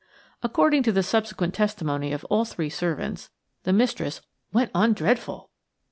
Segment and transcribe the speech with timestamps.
[0.41, 3.29] According to the subsequent testimony of all three servants,
[3.65, 5.51] the mistress "went on dreadful."